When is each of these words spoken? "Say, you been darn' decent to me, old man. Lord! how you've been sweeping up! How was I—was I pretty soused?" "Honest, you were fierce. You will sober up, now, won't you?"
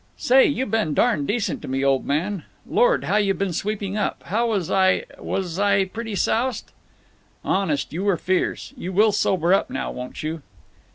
"Say, 0.17 0.47
you 0.47 0.65
been 0.65 0.95
darn' 0.95 1.27
decent 1.27 1.61
to 1.61 1.67
me, 1.67 1.85
old 1.85 2.07
man. 2.07 2.43
Lord! 2.65 3.03
how 3.03 3.17
you've 3.17 3.37
been 3.37 3.53
sweeping 3.53 3.97
up! 3.97 4.23
How 4.23 4.47
was 4.49 4.71
I—was 4.71 5.59
I 5.59 5.85
pretty 5.85 6.15
soused?" 6.15 6.71
"Honest, 7.45 7.93
you 7.93 8.03
were 8.03 8.17
fierce. 8.17 8.73
You 8.75 8.91
will 8.93 9.11
sober 9.11 9.53
up, 9.53 9.69
now, 9.69 9.91
won't 9.91 10.23
you?" 10.23 10.41